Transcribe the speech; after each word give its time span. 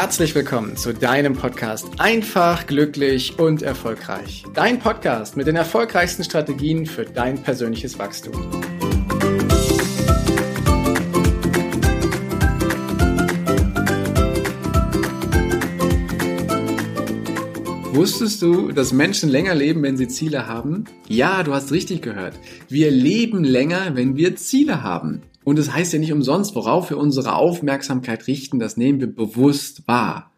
herzlich 0.00 0.34
willkommen 0.34 0.78
zu 0.78 0.94
deinem 0.94 1.34
Podcast 1.34 1.86
Einfach, 1.98 2.66
glücklich 2.66 3.38
und 3.38 3.60
erfolgreich. 3.60 4.44
Dein 4.54 4.78
Podcast 4.78 5.36
mit 5.36 5.46
den 5.46 5.56
erfolgreichsten 5.56 6.24
Strategien 6.24 6.86
für 6.86 7.04
dein 7.04 7.42
persönliches 7.42 7.98
Wachstum. 7.98 8.32
Wusstest 17.92 18.40
du, 18.40 18.72
dass 18.72 18.94
Menschen 18.94 19.28
länger 19.28 19.54
leben, 19.54 19.82
wenn 19.82 19.98
sie 19.98 20.08
Ziele 20.08 20.46
haben? 20.46 20.86
Ja, 21.08 21.42
du 21.42 21.52
hast 21.52 21.72
richtig 21.72 22.00
gehört. 22.00 22.38
Wir 22.70 22.90
leben 22.90 23.44
länger, 23.44 23.94
wenn 23.96 24.16
wir 24.16 24.34
Ziele 24.34 24.82
haben. 24.82 25.20
Und 25.50 25.58
es 25.58 25.66
das 25.66 25.74
heißt 25.74 25.92
ja 25.94 25.98
nicht 25.98 26.12
umsonst, 26.12 26.54
worauf 26.54 26.90
wir 26.90 26.96
unsere 26.96 27.34
Aufmerksamkeit 27.34 28.28
richten, 28.28 28.60
das 28.60 28.76
nehmen 28.76 29.00
wir 29.00 29.12
bewusst 29.12 29.82
wahr. 29.88 30.30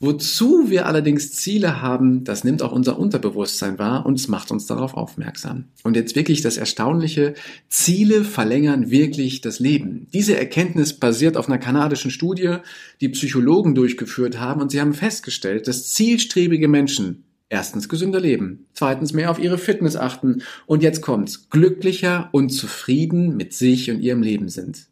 Wozu 0.00 0.70
wir 0.70 0.86
allerdings 0.86 1.32
Ziele 1.32 1.82
haben, 1.82 2.24
das 2.24 2.42
nimmt 2.42 2.62
auch 2.62 2.72
unser 2.72 2.98
Unterbewusstsein 2.98 3.78
wahr 3.78 4.06
und 4.06 4.14
es 4.14 4.28
macht 4.28 4.50
uns 4.50 4.64
darauf 4.64 4.94
aufmerksam. 4.94 5.64
Und 5.82 5.94
jetzt 5.94 6.16
wirklich 6.16 6.40
das 6.40 6.56
Erstaunliche, 6.56 7.34
Ziele 7.68 8.24
verlängern 8.24 8.90
wirklich 8.90 9.42
das 9.42 9.60
Leben. 9.60 10.06
Diese 10.14 10.38
Erkenntnis 10.38 10.94
basiert 10.94 11.36
auf 11.36 11.48
einer 11.48 11.58
kanadischen 11.58 12.10
Studie, 12.10 12.56
die 13.02 13.10
Psychologen 13.10 13.74
durchgeführt 13.74 14.40
haben 14.40 14.62
und 14.62 14.70
sie 14.70 14.80
haben 14.80 14.94
festgestellt, 14.94 15.68
dass 15.68 15.92
zielstrebige 15.92 16.68
Menschen 16.68 17.25
Erstens 17.48 17.88
gesünder 17.88 18.20
leben, 18.20 18.66
zweitens 18.72 19.12
mehr 19.12 19.30
auf 19.30 19.38
ihre 19.38 19.58
Fitness 19.58 19.96
achten 19.96 20.42
und 20.66 20.82
jetzt 20.82 21.00
kommt's, 21.00 21.48
glücklicher 21.48 22.28
und 22.32 22.50
zufrieden 22.50 23.36
mit 23.36 23.54
sich 23.54 23.88
und 23.90 24.00
ihrem 24.00 24.22
Leben 24.22 24.48
sind. 24.48 24.88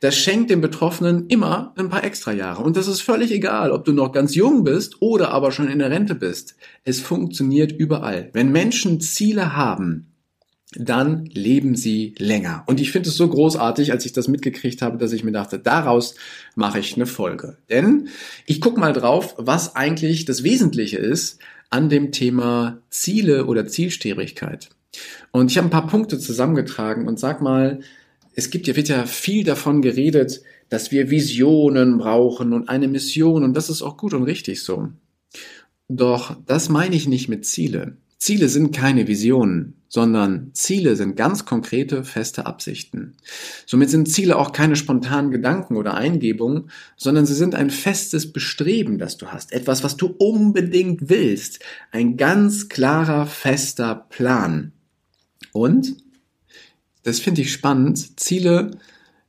Das 0.00 0.16
schenkt 0.16 0.50
den 0.50 0.60
Betroffenen 0.60 1.28
immer 1.28 1.72
ein 1.76 1.88
paar 1.88 2.02
extra 2.02 2.32
Jahre 2.32 2.64
und 2.64 2.76
das 2.76 2.88
ist 2.88 3.00
völlig 3.00 3.30
egal, 3.30 3.70
ob 3.70 3.84
du 3.84 3.92
noch 3.92 4.10
ganz 4.10 4.34
jung 4.34 4.64
bist 4.64 5.00
oder 5.00 5.30
aber 5.30 5.52
schon 5.52 5.68
in 5.68 5.78
der 5.78 5.90
Rente 5.90 6.16
bist. 6.16 6.56
Es 6.82 7.00
funktioniert 7.00 7.70
überall. 7.70 8.30
Wenn 8.32 8.50
Menschen 8.50 9.00
Ziele 9.00 9.54
haben, 9.54 10.12
dann 10.74 11.26
leben 11.26 11.76
sie 11.76 12.14
länger. 12.18 12.64
Und 12.66 12.80
ich 12.80 12.90
finde 12.92 13.10
es 13.10 13.16
so 13.16 13.28
großartig, 13.28 13.92
als 13.92 14.06
ich 14.06 14.12
das 14.12 14.26
mitgekriegt 14.26 14.82
habe, 14.82 14.98
dass 14.98 15.12
ich 15.12 15.22
mir 15.22 15.32
dachte, 15.32 15.58
daraus 15.58 16.14
mache 16.54 16.78
ich 16.78 16.96
eine 16.96 17.06
Folge. 17.06 17.58
Denn 17.70 18.08
ich 18.46 18.60
gucke 18.60 18.80
mal 18.80 18.92
drauf, 18.92 19.34
was 19.38 19.76
eigentlich 19.76 20.24
das 20.24 20.42
Wesentliche 20.42 20.96
ist 20.96 21.38
an 21.72 21.88
dem 21.88 22.12
Thema 22.12 22.82
Ziele 22.90 23.46
oder 23.46 23.66
Zielstrebigkeit. 23.66 24.68
Und 25.30 25.50
ich 25.50 25.56
habe 25.56 25.68
ein 25.68 25.70
paar 25.70 25.86
Punkte 25.86 26.18
zusammengetragen 26.18 27.08
und 27.08 27.18
sag 27.18 27.40
mal, 27.40 27.80
es 28.34 28.50
gibt 28.50 28.66
ja, 28.66 28.76
wird 28.76 28.88
ja 28.88 29.06
viel 29.06 29.44
davon 29.44 29.82
geredet, 29.82 30.42
dass 30.68 30.90
wir 30.90 31.10
Visionen 31.10 31.98
brauchen 31.98 32.52
und 32.52 32.68
eine 32.68 32.88
Mission 32.88 33.42
und 33.42 33.54
das 33.54 33.70
ist 33.70 33.82
auch 33.82 33.96
gut 33.96 34.14
und 34.14 34.24
richtig 34.24 34.62
so. 34.62 34.88
Doch 35.88 36.36
das 36.46 36.68
meine 36.68 36.94
ich 36.94 37.08
nicht 37.08 37.28
mit 37.28 37.46
Ziele. 37.46 37.96
Ziele 38.18 38.48
sind 38.48 38.74
keine 38.74 39.08
Visionen, 39.08 39.74
sondern 39.92 40.54
Ziele 40.54 40.96
sind 40.96 41.16
ganz 41.16 41.44
konkrete, 41.44 42.02
feste 42.02 42.46
Absichten. 42.46 43.14
Somit 43.66 43.90
sind 43.90 44.08
Ziele 44.08 44.38
auch 44.38 44.52
keine 44.52 44.74
spontanen 44.74 45.30
Gedanken 45.30 45.76
oder 45.76 45.92
Eingebungen, 45.92 46.70
sondern 46.96 47.26
sie 47.26 47.34
sind 47.34 47.54
ein 47.54 47.68
festes 47.68 48.32
Bestreben, 48.32 48.96
das 48.96 49.18
du 49.18 49.26
hast, 49.26 49.52
etwas, 49.52 49.84
was 49.84 49.98
du 49.98 50.06
unbedingt 50.06 51.10
willst, 51.10 51.58
ein 51.90 52.16
ganz 52.16 52.70
klarer, 52.70 53.26
fester 53.26 54.06
Plan. 54.08 54.72
Und 55.52 55.94
das 57.02 57.20
finde 57.20 57.42
ich 57.42 57.52
spannend, 57.52 58.18
Ziele, 58.18 58.70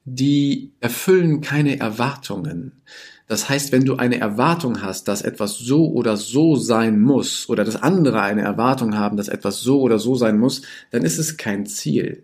die 0.06 0.72
erfüllen 0.80 1.42
keine 1.42 1.80
Erwartungen. 1.80 2.84
Das 3.28 3.48
heißt, 3.50 3.72
wenn 3.72 3.86
du 3.86 3.96
eine 3.96 4.20
Erwartung 4.20 4.82
hast, 4.82 5.08
dass 5.08 5.22
etwas 5.22 5.58
so 5.58 5.92
oder 5.92 6.18
so 6.18 6.56
sein 6.56 7.02
muss, 7.02 7.50
oder 7.50 7.64
dass 7.64 7.82
andere 7.82 8.22
eine 8.22 8.42
Erwartung 8.42 8.98
haben, 8.98 9.18
dass 9.18 9.30
etwas 9.30 9.62
so 9.62 9.82
oder 9.82 9.98
so 9.98 10.16
sein 10.16 10.38
muss, 10.38 10.62
dann 10.92 11.04
ist 11.04 11.18
es 11.18 11.38
kein 11.38 11.66
Ziel. 11.66 12.24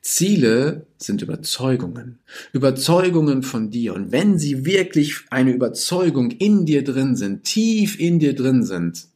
Ziele 0.00 0.86
sind 0.98 1.22
Überzeugungen. 1.22 2.18
Überzeugungen 2.52 3.42
von 3.42 3.70
dir. 3.70 3.94
Und 3.94 4.12
wenn 4.12 4.38
sie 4.38 4.64
wirklich 4.64 5.20
eine 5.30 5.52
Überzeugung 5.52 6.30
in 6.30 6.66
dir 6.66 6.84
drin 6.84 7.16
sind, 7.16 7.44
tief 7.44 7.98
in 7.98 8.18
dir 8.18 8.34
drin 8.34 8.64
sind, 8.64 9.06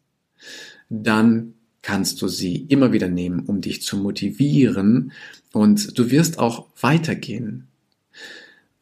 dann 0.89 1.55
kannst 1.83 2.21
du 2.23 2.29
sie 2.29 2.67
immer 2.69 2.93
wieder 2.93 3.09
nehmen, 3.09 3.41
um 3.41 3.61
dich 3.61 3.83
zu 3.83 3.97
motivieren 3.97 5.13
und 5.53 5.99
du 5.99 6.11
wirst 6.11 6.39
auch 6.39 6.67
weitergehen. 6.81 7.69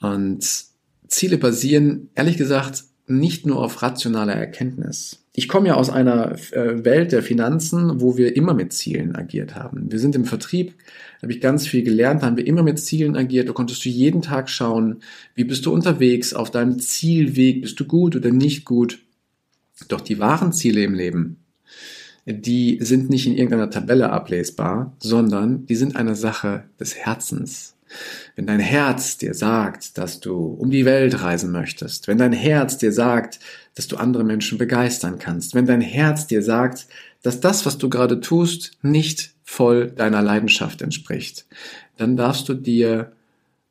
Und 0.04 0.66
Ziele 1.08 1.38
basieren, 1.38 2.10
ehrlich 2.14 2.36
gesagt, 2.36 2.84
nicht 3.06 3.46
nur 3.46 3.62
auf 3.62 3.82
rationaler 3.82 4.34
Erkenntnis. 4.34 5.24
Ich 5.34 5.48
komme 5.48 5.68
ja 5.68 5.74
aus 5.74 5.90
einer 5.90 6.32
äh, 6.52 6.84
Welt 6.84 7.12
der 7.12 7.22
Finanzen, 7.22 8.00
wo 8.00 8.16
wir 8.16 8.36
immer 8.36 8.54
mit 8.54 8.72
Zielen 8.72 9.16
agiert 9.16 9.54
haben. 9.54 9.90
Wir 9.90 9.98
sind 9.98 10.14
im 10.14 10.24
Vertrieb, 10.24 10.74
habe 11.20 11.32
ich 11.32 11.40
ganz 11.40 11.66
viel 11.66 11.82
gelernt, 11.82 12.22
haben 12.22 12.36
wir 12.36 12.46
immer 12.46 12.62
mit 12.62 12.78
Zielen 12.78 13.16
agiert. 13.16 13.48
Da 13.48 13.52
konntest 13.52 13.84
du 13.84 13.88
jeden 13.88 14.22
Tag 14.22 14.48
schauen, 14.48 15.00
wie 15.34 15.44
bist 15.44 15.66
du 15.66 15.72
unterwegs 15.72 16.34
auf 16.34 16.50
deinem 16.50 16.78
Zielweg, 16.78 17.62
bist 17.62 17.80
du 17.80 17.84
gut 17.84 18.14
oder 18.14 18.30
nicht 18.30 18.64
gut. 18.64 19.00
Doch 19.88 20.00
die 20.00 20.18
wahren 20.18 20.52
Ziele 20.52 20.82
im 20.84 20.94
Leben, 20.94 21.44
die 22.26 22.78
sind 22.80 23.10
nicht 23.10 23.26
in 23.26 23.34
irgendeiner 23.34 23.70
Tabelle 23.70 24.10
ablesbar, 24.10 24.94
sondern 24.98 25.66
die 25.66 25.76
sind 25.76 25.96
eine 25.96 26.14
Sache 26.14 26.64
des 26.78 26.94
Herzens. 26.94 27.73
Wenn 28.36 28.46
dein 28.46 28.60
Herz 28.60 29.16
dir 29.18 29.34
sagt, 29.34 29.98
dass 29.98 30.20
du 30.20 30.46
um 30.46 30.70
die 30.70 30.84
Welt 30.84 31.22
reisen 31.22 31.52
möchtest, 31.52 32.08
wenn 32.08 32.18
dein 32.18 32.32
Herz 32.32 32.78
dir 32.78 32.92
sagt, 32.92 33.38
dass 33.74 33.86
du 33.86 33.96
andere 33.96 34.24
Menschen 34.24 34.58
begeistern 34.58 35.18
kannst, 35.18 35.54
wenn 35.54 35.66
dein 35.66 35.80
Herz 35.80 36.26
dir 36.26 36.42
sagt, 36.42 36.86
dass 37.22 37.40
das, 37.40 37.64
was 37.64 37.78
du 37.78 37.88
gerade 37.88 38.20
tust, 38.20 38.72
nicht 38.82 39.34
voll 39.44 39.90
deiner 39.90 40.22
Leidenschaft 40.22 40.82
entspricht, 40.82 41.46
dann 41.96 42.16
darfst 42.16 42.48
du 42.48 42.54
dir 42.54 43.12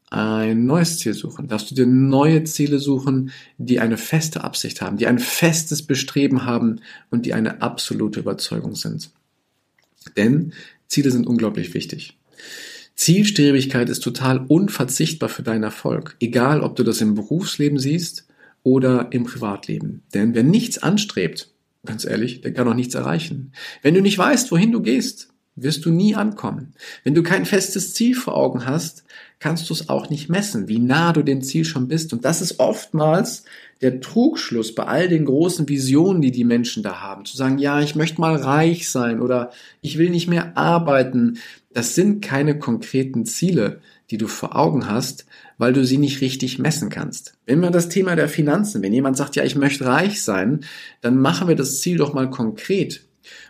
ein 0.09 0.67
neues 0.67 0.99
Ziel 0.99 1.15
suchen, 1.15 1.47
darfst 1.47 1.71
du 1.71 1.75
dir 1.75 1.87
neue 1.87 2.43
Ziele 2.43 2.77
suchen, 2.77 3.31
die 3.57 3.79
eine 3.79 3.97
feste 3.97 4.43
Absicht 4.43 4.81
haben, 4.81 4.97
die 4.97 5.07
ein 5.07 5.17
festes 5.17 5.81
Bestreben 5.81 6.45
haben 6.45 6.81
und 7.09 7.25
die 7.25 7.33
eine 7.33 7.63
absolute 7.63 8.19
Überzeugung 8.19 8.75
sind. 8.75 9.09
Denn 10.15 10.53
Ziele 10.87 11.09
sind 11.09 11.25
unglaublich 11.25 11.73
wichtig. 11.73 12.17
Zielstrebigkeit 12.95 13.89
ist 13.89 14.01
total 14.01 14.45
unverzichtbar 14.47 15.29
für 15.29 15.43
deinen 15.43 15.63
Erfolg, 15.63 16.15
egal 16.19 16.61
ob 16.61 16.75
du 16.75 16.83
das 16.83 17.01
im 17.01 17.15
Berufsleben 17.15 17.79
siehst 17.79 18.27
oder 18.61 19.07
im 19.11 19.23
Privatleben. 19.23 20.03
Denn 20.13 20.35
wer 20.35 20.43
nichts 20.43 20.77
anstrebt, 20.77 21.49
ganz 21.85 22.05
ehrlich, 22.05 22.41
der 22.41 22.53
kann 22.53 22.67
auch 22.67 22.75
nichts 22.75 22.95
erreichen. 22.95 23.51
Wenn 23.81 23.93
du 23.93 24.01
nicht 24.01 24.17
weißt, 24.17 24.51
wohin 24.51 24.71
du 24.71 24.81
gehst, 24.81 25.29
wirst 25.55 25.85
du 25.85 25.91
nie 25.91 26.15
ankommen. 26.15 26.73
Wenn 27.03 27.13
du 27.13 27.21
kein 27.21 27.45
festes 27.45 27.93
Ziel 27.93 28.15
vor 28.15 28.35
Augen 28.35 28.65
hast, 28.65 29.03
kannst 29.39 29.69
du 29.69 29.73
es 29.73 29.89
auch 29.89 30.09
nicht 30.09 30.29
messen, 30.29 30.67
wie 30.67 30.79
nah 30.79 31.13
du 31.13 31.21
dem 31.21 31.41
Ziel 31.41 31.65
schon 31.65 31.87
bist. 31.87 32.13
Und 32.13 32.25
das 32.25 32.41
ist 32.41 32.59
oftmals 32.59 33.43
der 33.81 33.99
Trugschluss 33.99 34.73
bei 34.73 34.85
all 34.85 35.09
den 35.09 35.25
großen 35.25 35.67
Visionen, 35.67 36.21
die 36.21 36.31
die 36.31 36.45
Menschen 36.45 36.81
da 36.81 37.01
haben. 37.01 37.25
Zu 37.25 37.37
sagen, 37.37 37.57
ja, 37.57 37.81
ich 37.81 37.95
möchte 37.95 38.21
mal 38.21 38.35
reich 38.35 38.89
sein 38.89 39.19
oder 39.19 39.51
ich 39.81 39.97
will 39.97 40.09
nicht 40.09 40.27
mehr 40.27 40.57
arbeiten. 40.57 41.37
Das 41.73 41.95
sind 41.95 42.21
keine 42.23 42.59
konkreten 42.59 43.25
Ziele, 43.25 43.81
die 44.09 44.17
du 44.17 44.27
vor 44.27 44.55
Augen 44.55 44.89
hast, 44.89 45.25
weil 45.57 45.73
du 45.73 45.85
sie 45.85 45.97
nicht 45.97 46.21
richtig 46.21 46.59
messen 46.59 46.89
kannst. 46.89 47.33
Wenn 47.45 47.61
wir 47.61 47.71
das 47.71 47.89
Thema 47.89 48.15
der 48.15 48.29
Finanzen, 48.29 48.81
wenn 48.81 48.93
jemand 48.93 49.17
sagt, 49.17 49.35
ja, 49.35 49.43
ich 49.43 49.55
möchte 49.55 49.85
reich 49.85 50.21
sein, 50.21 50.61
dann 51.01 51.17
machen 51.17 51.47
wir 51.47 51.55
das 51.55 51.81
Ziel 51.81 51.97
doch 51.97 52.13
mal 52.13 52.29
konkret 52.29 53.03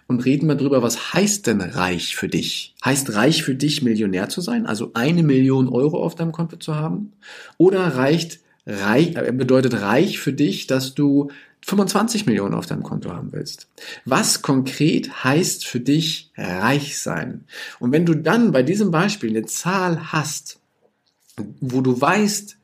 und 0.07 0.25
reden 0.25 0.47
wir 0.47 0.55
drüber, 0.55 0.81
was 0.83 1.13
heißt 1.13 1.47
denn 1.47 1.61
reich 1.61 2.15
für 2.15 2.27
dich? 2.27 2.75
Heißt 2.83 3.15
reich 3.15 3.43
für 3.43 3.55
dich 3.55 3.81
Millionär 3.81 4.29
zu 4.29 4.41
sein, 4.41 4.65
also 4.65 4.91
eine 4.93 5.23
Million 5.23 5.67
Euro 5.67 6.03
auf 6.03 6.15
deinem 6.15 6.31
Konto 6.31 6.57
zu 6.57 6.75
haben? 6.75 7.13
Oder 7.57 7.95
reicht 7.95 8.39
reich, 8.65 9.15
äh, 9.15 9.31
bedeutet 9.31 9.81
reich 9.81 10.19
für 10.19 10.33
dich, 10.33 10.67
dass 10.67 10.93
du 10.93 11.29
25 11.65 12.25
Millionen 12.25 12.53
auf 12.53 12.65
deinem 12.65 12.83
Konto 12.83 13.11
haben 13.11 13.31
willst. 13.31 13.67
Was 14.05 14.41
konkret 14.41 15.23
heißt 15.23 15.65
für 15.65 15.79
dich 15.79 16.31
reich 16.37 16.99
sein? 16.99 17.45
Und 17.79 17.91
wenn 17.91 18.05
du 18.05 18.13
dann 18.13 18.51
bei 18.51 18.63
diesem 18.63 18.91
Beispiel 18.91 19.29
eine 19.29 19.45
Zahl 19.45 20.11
hast, 20.11 20.59
wo 21.61 21.81
du 21.81 21.99
weißt, 21.99 22.57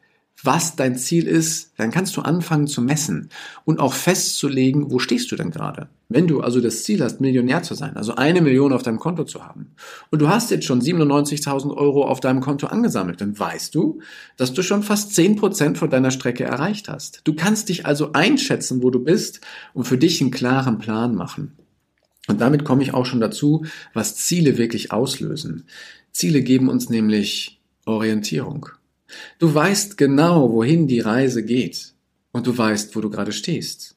was 0.44 0.76
dein 0.76 0.96
Ziel 0.96 1.28
ist, 1.28 1.74
dann 1.78 1.92
kannst 1.92 2.16
du 2.16 2.22
anfangen 2.22 2.68
zu 2.68 2.82
messen 2.82 3.30
und 3.66 3.80
auch 3.80 3.94
festzulegen, 3.94 4.92
wo 4.92 5.00
stehst 5.00 5.32
du 5.32 5.36
denn 5.36 5.52
gerade. 5.52 5.90
Wenn 6.08 6.28
du 6.28 6.42
also 6.42 6.62
das 6.62 6.84
Ziel 6.84 7.04
hast, 7.04 7.22
Millionär 7.22 7.62
zu 7.62 7.76
sein, 7.76 7.96
also 7.98 8.16
eine 8.16 8.42
Million 8.42 8.74
auf 8.74 8.82
deinem 8.82 9.00
Konto 9.00 9.26
zu 9.26 9.46
haben, 9.46 9.72
und 10.10 10.22
du 10.22 10.30
hast 10.30 10.50
jetzt 10.50 10.66
schon 10.66 10.82
97.000 10.82 11.76
Euro 11.76 12.06
auf 12.08 12.20
deinem 12.20 12.42
Konto 12.42 12.68
angesammelt, 12.68 13.22
dann 13.22 13.38
weißt 13.38 13.76
du, 13.76 14.00
dass 14.38 14.54
du 14.54 14.64
schon 14.64 14.82
fast 14.82 15.12
10% 15.12 15.76
von 15.76 15.90
deiner 15.90 16.12
Strecke 16.12 16.46
erreicht 16.46 16.90
hast. 16.90 17.22
Du 17.26 17.34
kannst 17.34 17.70
dich 17.70 17.86
also 17.86 18.14
einschätzen, 18.14 18.82
wo 18.82 18.90
du 18.90 19.00
bist 19.00 19.42
und 19.74 19.84
für 19.86 19.98
dich 19.98 20.22
einen 20.22 20.32
klaren 20.32 20.80
Plan 20.80 21.16
machen. 21.16 21.54
Und 22.28 22.42
damit 22.42 22.64
komme 22.64 22.84
ich 22.84 22.94
auch 22.94 23.06
schon 23.06 23.20
dazu, 23.20 23.66
was 23.94 24.16
Ziele 24.16 24.58
wirklich 24.58 24.92
auslösen. 24.92 25.66
Ziele 26.12 26.42
geben 26.42 26.70
uns 26.70 26.90
nämlich 26.90 27.60
Orientierung. 27.86 28.70
Du 29.40 29.54
weißt 29.54 29.98
genau, 29.98 30.52
wohin 30.52 30.88
die 30.88 31.00
Reise 31.00 31.44
geht. 31.44 31.94
und 32.32 32.46
du 32.46 32.58
weißt, 32.58 32.96
wo 32.96 33.02
du 33.02 33.10
gerade 33.10 33.32
stehst. 33.32 33.96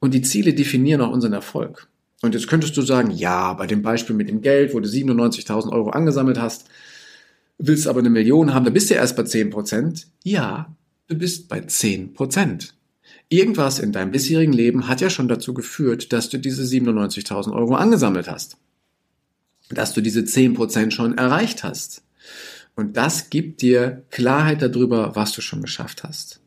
Und 0.00 0.14
die 0.14 0.22
Ziele 0.22 0.54
definieren 0.54 1.00
auch 1.00 1.12
unseren 1.12 1.32
Erfolg. 1.32 1.88
Und 2.22 2.34
jetzt 2.34 2.48
könntest 2.48 2.76
du 2.76 2.82
sagen, 2.82 3.10
ja, 3.10 3.52
bei 3.52 3.66
dem 3.66 3.82
Beispiel 3.82 4.16
mit 4.16 4.28
dem 4.28 4.40
Geld, 4.40 4.74
wo 4.74 4.80
du 4.80 4.88
97.000 4.88 5.70
Euro 5.70 5.90
angesammelt 5.90 6.40
hast, 6.40 6.66
willst 7.58 7.86
aber 7.86 8.00
eine 8.00 8.10
Million 8.10 8.54
haben, 8.54 8.64
da 8.64 8.70
bist 8.70 8.90
du 8.90 8.94
erst 8.94 9.16
bei 9.16 9.24
10 9.24 9.50
Prozent. 9.50 10.06
Ja, 10.24 10.74
du 11.08 11.16
bist 11.16 11.48
bei 11.48 11.60
10 11.60 12.14
Prozent. 12.14 12.74
Irgendwas 13.28 13.78
in 13.78 13.92
deinem 13.92 14.10
bisherigen 14.10 14.52
Leben 14.52 14.88
hat 14.88 15.00
ja 15.00 15.10
schon 15.10 15.28
dazu 15.28 15.52
geführt, 15.54 16.12
dass 16.12 16.28
du 16.30 16.38
diese 16.38 16.62
97.000 16.62 17.52
Euro 17.52 17.74
angesammelt 17.74 18.28
hast. 18.28 18.56
Dass 19.70 19.92
du 19.92 20.00
diese 20.00 20.24
10 20.24 20.54
Prozent 20.54 20.94
schon 20.94 21.18
erreicht 21.18 21.62
hast. 21.62 22.02
Und 22.78 22.96
das 22.96 23.28
gibt 23.28 23.60
dir 23.60 24.04
Klarheit 24.12 24.62
darüber, 24.62 25.16
was 25.16 25.32
du 25.32 25.40
schon 25.40 25.62
geschafft 25.62 26.04
hast. 26.04 26.38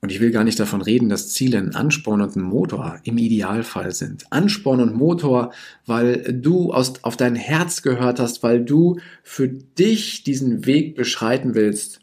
Und 0.00 0.12
ich 0.12 0.20
will 0.20 0.30
gar 0.30 0.44
nicht 0.44 0.60
davon 0.60 0.80
reden, 0.80 1.08
dass 1.08 1.30
Ziele 1.30 1.58
ein 1.58 1.74
Ansporn 1.74 2.20
und 2.20 2.36
ein 2.36 2.42
Motor 2.42 3.00
im 3.02 3.18
Idealfall 3.18 3.90
sind. 3.90 4.30
Ansporn 4.30 4.80
und 4.80 4.94
Motor, 4.94 5.52
weil 5.86 6.22
du 6.40 6.72
aus, 6.72 7.02
auf 7.02 7.16
dein 7.16 7.34
Herz 7.34 7.82
gehört 7.82 8.20
hast, 8.20 8.44
weil 8.44 8.64
du 8.64 9.00
für 9.24 9.48
dich 9.48 10.22
diesen 10.22 10.66
Weg 10.66 10.94
beschreiten 10.94 11.56
willst. 11.56 11.98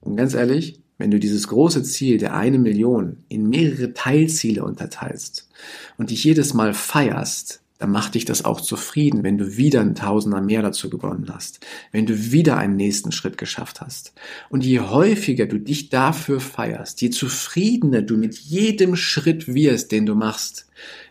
Und 0.00 0.16
ganz 0.16 0.32
ehrlich, 0.32 0.80
wenn 0.96 1.10
du 1.10 1.18
dieses 1.18 1.48
große 1.48 1.82
Ziel 1.82 2.16
der 2.16 2.34
eine 2.34 2.58
Million 2.58 3.24
in 3.28 3.46
mehrere 3.50 3.92
Teilziele 3.92 4.64
unterteilst 4.64 5.50
und 5.98 6.08
dich 6.08 6.24
jedes 6.24 6.54
Mal 6.54 6.72
feierst, 6.72 7.60
dann 7.84 7.92
macht 7.92 8.14
dich 8.14 8.24
das 8.24 8.46
auch 8.46 8.62
zufrieden, 8.62 9.24
wenn 9.24 9.36
du 9.36 9.58
wieder 9.58 9.82
ein 9.82 9.94
Tausender 9.94 10.40
mehr 10.40 10.62
dazu 10.62 10.88
gewonnen 10.88 11.26
hast, 11.30 11.60
wenn 11.92 12.06
du 12.06 12.32
wieder 12.32 12.56
einen 12.56 12.76
nächsten 12.76 13.12
Schritt 13.12 13.36
geschafft 13.36 13.82
hast. 13.82 14.14
Und 14.48 14.64
je 14.64 14.80
häufiger 14.80 15.44
du 15.44 15.58
dich 15.58 15.90
dafür 15.90 16.40
feierst, 16.40 17.02
je 17.02 17.10
zufriedener 17.10 18.00
du 18.00 18.16
mit 18.16 18.38
jedem 18.38 18.96
Schritt 18.96 19.52
wirst, 19.52 19.92
den 19.92 20.06
du 20.06 20.14
machst, 20.14 20.66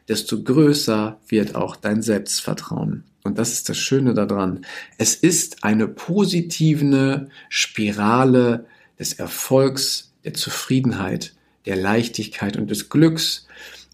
desto 0.08 0.42
größer 0.42 1.20
wird 1.28 1.54
auch 1.54 1.76
dein 1.76 2.02
Selbstvertrauen. 2.02 3.04
Und 3.24 3.38
das 3.38 3.54
ist 3.54 3.70
das 3.70 3.78
Schöne 3.78 4.16
daran. 4.16 4.66
Es 4.98 5.14
ist 5.14 5.64
eine 5.64 5.88
positive 5.88 7.28
Spirale 7.50 8.66
des 8.98 9.14
Erfolgs, 9.14 10.12
der 10.24 10.34
Zufriedenheit, 10.34 11.36
der 11.68 11.76
Leichtigkeit 11.76 12.58
und 12.58 12.72
des 12.72 12.90
Glücks, 12.90 13.46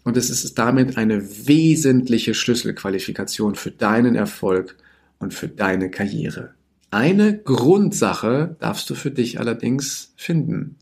und 0.04 0.16
es 0.16 0.30
ist 0.30 0.58
damit 0.58 0.96
eine 0.96 1.46
wesentliche 1.46 2.34
Schlüsselqualifikation 2.34 3.54
für 3.54 3.70
deinen 3.70 4.14
Erfolg 4.14 4.76
und 5.18 5.34
für 5.34 5.48
deine 5.48 5.90
Karriere. 5.90 6.54
Eine 6.90 7.38
Grundsache 7.38 8.56
darfst 8.58 8.90
du 8.90 8.94
für 8.94 9.10
dich 9.10 9.38
allerdings 9.38 10.12
finden. 10.16 10.76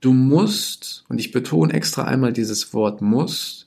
Du 0.00 0.12
musst, 0.12 1.04
und 1.08 1.18
ich 1.18 1.30
betone 1.30 1.72
extra 1.72 2.04
einmal 2.04 2.32
dieses 2.32 2.74
Wort 2.74 3.00
muss, 3.00 3.66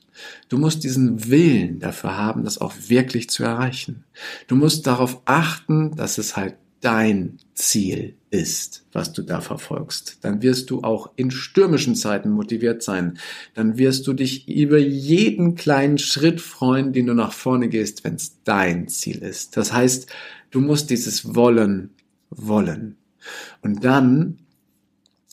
du 0.49 0.57
musst 0.57 0.83
diesen 0.83 1.29
Willen 1.29 1.79
dafür 1.79 2.17
haben, 2.17 2.43
das 2.43 2.59
auch 2.59 2.73
wirklich 2.87 3.29
zu 3.29 3.43
erreichen. 3.43 4.03
Du 4.47 4.55
musst 4.55 4.85
darauf 4.85 5.21
achten, 5.25 5.95
dass 5.95 6.17
es 6.17 6.35
halt 6.35 6.55
dein 6.83 7.37
Ziel 7.53 8.15
ist, 8.29 8.85
was 8.91 9.13
du 9.13 9.21
da 9.21 9.41
verfolgst, 9.41 10.17
dann 10.21 10.41
wirst 10.41 10.69
du 10.69 10.81
auch 10.81 11.11
in 11.15 11.31
stürmischen 11.31 11.95
Zeiten 11.95 12.31
motiviert 12.31 12.83
sein. 12.83 13.17
Dann 13.53 13.77
wirst 13.77 14.05
du 14.07 14.13
dich 14.13 14.49
über 14.49 14.77
jeden 14.77 15.55
kleinen 15.55 15.97
Schritt 15.97 16.41
freuen, 16.41 16.91
den 16.91 17.07
du 17.07 17.13
nach 17.13 17.31
vorne 17.31 17.69
gehst, 17.69 18.03
wenn 18.03 18.15
es 18.15 18.43
dein 18.43 18.87
Ziel 18.87 19.19
ist. 19.19 19.55
Das 19.55 19.71
heißt, 19.71 20.07
du 20.51 20.59
musst 20.59 20.89
dieses 20.89 21.35
Wollen 21.35 21.91
wollen. 22.29 22.97
Und 23.61 23.85
dann 23.85 24.39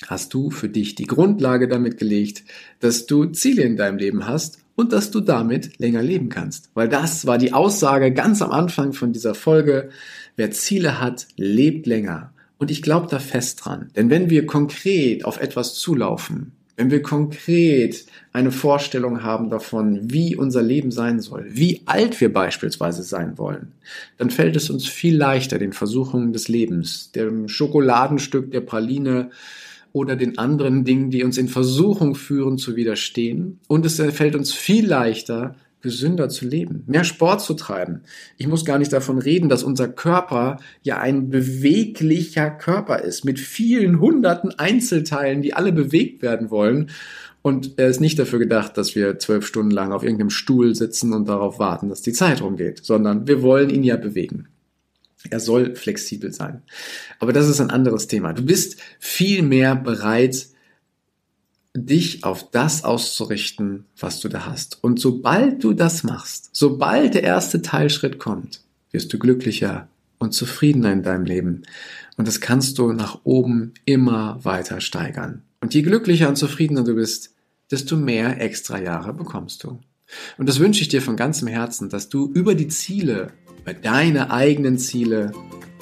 hast 0.07 0.33
du 0.35 0.51
für 0.51 0.69
dich 0.69 0.95
die 0.95 1.07
Grundlage 1.07 1.69
damit 1.69 1.99
gelegt, 1.99 2.45
dass 2.81 3.07
du 3.07 3.27
Ziele 3.27 3.63
in 3.63 3.77
deinem 3.77 3.99
Leben 3.99 4.27
hast 4.27 4.59
und 4.77 4.93
dass 4.93 5.11
du 5.11 5.21
damit 5.21 5.79
länger 5.79 6.03
leben 6.03 6.29
kannst. 6.29 6.71
Weil 6.75 6.89
das 6.89 7.27
war 7.27 7.39
die 7.39 7.53
Aussage 7.53 8.13
ganz 8.13 8.41
am 8.41 8.51
Anfang 8.51 8.93
von 8.93 9.13
dieser 9.13 9.35
Folge. 9.35 9.91
Wer 10.37 10.51
Ziele 10.53 11.01
hat, 11.01 11.27
lebt 11.37 11.87
länger. 11.87 12.33
Und 12.59 12.71
ich 12.71 12.83
glaube 12.83 13.07
da 13.11 13.19
fest 13.19 13.65
dran. 13.65 13.91
Denn 13.97 14.11
wenn 14.11 14.31
wir 14.31 14.47
konkret 14.47 15.25
auf 15.25 15.41
etwas 15.41 15.75
zulaufen, 15.75 16.53
wenn 16.81 16.91
wir 16.91 17.03
konkret 17.03 18.07
eine 18.33 18.51
Vorstellung 18.51 19.23
haben 19.23 19.51
davon, 19.51 20.11
wie 20.11 20.35
unser 20.35 20.63
Leben 20.63 20.91
sein 20.91 21.21
soll, 21.21 21.45
wie 21.51 21.83
alt 21.85 22.19
wir 22.23 22.33
beispielsweise 22.33 23.03
sein 23.03 23.37
wollen, 23.37 23.73
dann 24.17 24.31
fällt 24.31 24.57
es 24.57 24.71
uns 24.71 24.87
viel 24.87 25.15
leichter, 25.15 25.59
den 25.59 25.75
Versuchungen 25.75 26.33
des 26.33 26.49
Lebens, 26.49 27.13
dem 27.13 27.49
Schokoladenstück, 27.49 28.51
der 28.51 28.63
Praline, 28.63 29.31
oder 29.93 30.17
den 30.17 30.39
anderen 30.39 30.85
Dingen, 30.85 31.11
die 31.11 31.25
uns 31.25 31.39
in 31.39 31.49
Versuchung 31.49 32.15
führen, 32.15 32.59
zu 32.59 32.77
widerstehen. 32.77 33.61
Und 33.69 33.87
es 33.87 33.97
fällt 33.97 34.35
uns 34.35 34.53
viel 34.53 34.87
leichter, 34.87 35.57
gesünder 35.83 36.29
zu 36.29 36.47
leben, 36.47 36.85
mehr 36.87 37.05
Sport 37.05 37.41
zu 37.41 37.55
treiben. 37.55 38.03
Ich 38.37 38.47
muss 38.47 38.65
gar 38.65 38.79
nicht 38.79 38.93
davon 38.93 39.19
reden, 39.19 39.49
dass 39.49 39.63
unser 39.63 39.89
Körper 39.89 40.59
ja 40.83 40.99
ein 40.99 41.31
beweglicher 41.31 42.51
Körper 42.51 43.01
ist, 43.01 43.25
mit 43.25 43.39
vielen 43.39 44.01
hunderten 44.01 44.59
Einzelteilen, 44.59 45.43
die 45.43 45.55
alle 45.55 45.73
bewegt 45.73 46.23
werden 46.23 46.51
wollen. 46.51 46.91
Und 47.43 47.79
er 47.79 47.89
ist 47.89 48.01
nicht 48.01 48.19
dafür 48.19 48.39
gedacht, 48.39 48.77
dass 48.77 48.95
wir 48.95 49.19
zwölf 49.19 49.47
Stunden 49.47 49.71
lang 49.71 49.93
auf 49.93 50.03
irgendeinem 50.03 50.31
Stuhl 50.31 50.75
sitzen 50.75 51.15
und 51.15 51.27
darauf 51.29 51.59
warten, 51.59 51.89
dass 51.89 52.03
die 52.03 52.13
Zeit 52.13 52.43
rumgeht, 52.43 52.85
sondern 52.85 53.27
wir 53.27 53.41
wollen 53.41 53.71
ihn 53.71 53.83
ja 53.83 53.97
bewegen. 53.97 54.49
Er 55.29 55.41
soll 55.41 55.77
flexibel 55.77 56.33
sein. 56.33 56.63
Aber 57.19 57.33
das 57.33 57.49
ist 57.49 57.61
ein 57.61 57.71
anderes 57.71 58.07
Thema. 58.07 58.33
Du 58.33 58.43
bist 58.43 58.79
viel 58.99 59.43
mehr 59.43 59.77
bereit, 59.77 60.47
dich 61.75 62.25
auf 62.25 62.51
das 62.51 62.85
auszurichten, 62.85 63.85
was 63.99 64.21
du 64.21 64.29
da 64.29 64.47
hast. 64.47 64.83
Und 64.83 64.99
sobald 64.99 65.63
du 65.63 65.73
das 65.73 66.03
machst, 66.03 66.51
sobald 66.53 67.15
der 67.15 67.23
erste 67.23 67.63
Teilschritt 67.63 68.19
kommt, 68.19 68.63
wirst 68.91 69.13
du 69.13 69.19
glücklicher 69.19 69.89
und 70.19 70.33
zufriedener 70.33 70.93
in 70.93 71.03
deinem 71.03 71.25
Leben. 71.25 71.63
Und 72.17 72.27
das 72.27 72.41
kannst 72.41 72.79
du 72.79 72.93
nach 72.93 73.21
oben 73.25 73.75
immer 73.85 74.45
weiter 74.45 74.81
steigern. 74.81 75.43
Und 75.61 75.75
je 75.75 75.83
glücklicher 75.83 76.29
und 76.29 76.37
zufriedener 76.37 76.83
du 76.83 76.95
bist, 76.95 77.35
desto 77.71 77.97
mehr 77.97 78.41
extra 78.41 78.81
Jahre 78.81 79.13
bekommst 79.13 79.63
du. 79.65 79.81
Und 80.39 80.49
das 80.49 80.59
wünsche 80.59 80.83
ich 80.83 80.89
dir 80.89 81.03
von 81.03 81.17
ganzem 81.17 81.47
Herzen, 81.47 81.89
dass 81.89 82.09
du 82.09 82.31
über 82.33 82.55
die 82.55 82.69
Ziele 82.69 83.33
bei 83.71 83.75
deine 83.75 84.33
eigenen 84.33 84.79
Ziele 84.79 85.31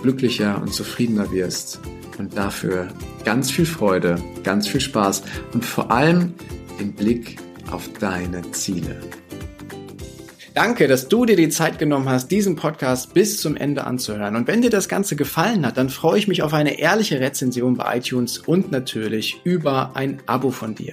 glücklicher 0.02 0.60
und 0.60 0.74
zufriedener 0.74 1.32
wirst. 1.32 1.80
Und 2.18 2.36
dafür 2.36 2.88
ganz 3.24 3.50
viel 3.50 3.64
Freude, 3.64 4.22
ganz 4.44 4.68
viel 4.68 4.80
Spaß 4.80 5.22
und 5.54 5.64
vor 5.64 5.90
allem 5.90 6.34
den 6.78 6.92
Blick 6.92 7.38
auf 7.70 7.88
deine 7.98 8.42
Ziele. 8.50 9.00
Danke, 10.52 10.86
dass 10.86 11.08
du 11.08 11.24
dir 11.24 11.36
die 11.36 11.48
Zeit 11.48 11.78
genommen 11.78 12.10
hast, 12.10 12.30
diesen 12.30 12.56
Podcast 12.56 13.14
bis 13.14 13.40
zum 13.40 13.56
Ende 13.56 13.84
anzuhören. 13.84 14.36
Und 14.36 14.48
wenn 14.48 14.60
dir 14.60 14.70
das 14.70 14.90
Ganze 14.90 15.16
gefallen 15.16 15.64
hat, 15.64 15.78
dann 15.78 15.88
freue 15.88 16.18
ich 16.18 16.28
mich 16.28 16.42
auf 16.42 16.52
eine 16.52 16.78
ehrliche 16.78 17.20
Rezension 17.20 17.78
bei 17.78 17.96
iTunes 17.96 18.36
und 18.36 18.70
natürlich 18.70 19.40
über 19.44 19.92
ein 19.94 20.20
Abo 20.26 20.50
von 20.50 20.74
dir. 20.74 20.92